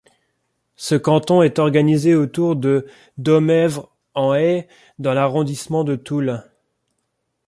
Ce 0.77 0.95
canton 0.95 1.43
est 1.43 1.59
organisé 1.59 2.15
autour 2.15 2.55
de 2.55 2.87
Domèvre-en-Haye 3.19 4.67
dans 4.97 5.13
l'arrondissement 5.13 5.83
de 5.83 5.95
Toul. 5.95 6.43